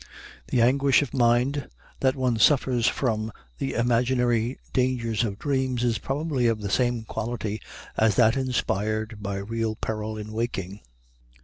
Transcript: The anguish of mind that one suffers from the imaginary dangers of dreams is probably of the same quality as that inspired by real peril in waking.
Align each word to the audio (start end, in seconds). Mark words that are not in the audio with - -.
The 0.47 0.63
anguish 0.63 1.03
of 1.03 1.13
mind 1.13 1.69
that 1.99 2.15
one 2.15 2.39
suffers 2.39 2.87
from 2.87 3.31
the 3.59 3.73
imaginary 3.75 4.57
dangers 4.73 5.23
of 5.23 5.37
dreams 5.37 5.83
is 5.83 5.99
probably 5.99 6.47
of 6.47 6.59
the 6.61 6.71
same 6.71 7.03
quality 7.03 7.61
as 7.97 8.15
that 8.15 8.35
inspired 8.35 9.21
by 9.21 9.35
real 9.37 9.75
peril 9.75 10.17
in 10.17 10.31
waking. 10.31 10.79